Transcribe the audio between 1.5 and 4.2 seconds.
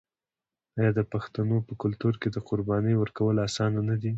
په کلتور کې د قربانۍ ورکول اسانه نه دي؟